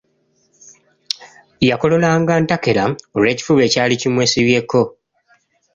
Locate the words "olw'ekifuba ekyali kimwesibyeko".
3.15-4.79